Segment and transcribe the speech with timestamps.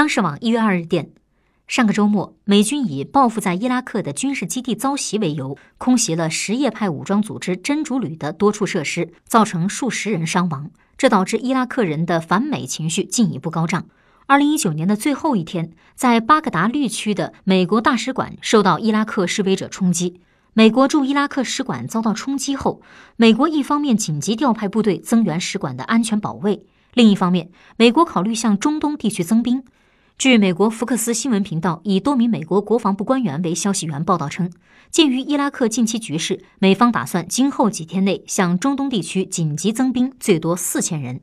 [0.00, 1.10] 央视网一月二日电，
[1.68, 10.70] 上个周末，美军以报复在伊拉克的军事基地遭袭为由，空袭了什叶派武装组织真主旅的多处设施，造成数十人伤亡。
[10.96, 13.84] 这导致伊拉克人的反美情绪进一步高涨。
[14.24, 20.22] 二零一九年的最后一天，在巴格达绿区的美国大使馆受到伊拉克示威者冲击。
[20.54, 22.80] 美国驻伊拉克使馆遭到冲击后，
[23.16, 26.64] 美国一方面紧急调派部队增援使馆的安全保卫，
[26.94, 29.62] 另一方面，美国考虑向中东地区增兵。
[30.20, 34.52] 据美国福克斯新闻频道以多名美国国防部官员为消息源报道称，
[34.90, 41.22] 鉴于伊拉克近期局势，美方打算今后几天内向中东地区紧急增兵，最多四千人。